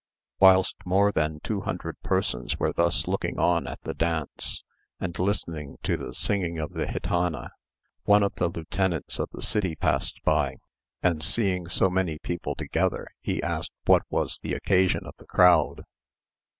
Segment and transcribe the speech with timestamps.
[0.39, 4.63] Whilst more than two hundred persons were thus looking on at the dance,
[4.99, 7.51] and listening to the singing of the gitana,
[8.05, 10.55] one of the lieutenants of the city passed by;
[11.03, 15.83] and seeing so many people together, he asked what was the occasion of the crowd.